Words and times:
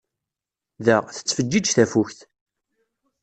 Da, 0.85 0.95
tettfeǧǧiǧ 1.15 1.65
tafukt. 1.75 2.19